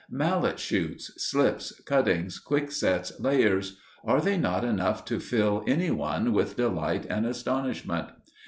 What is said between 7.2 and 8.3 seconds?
astonishment?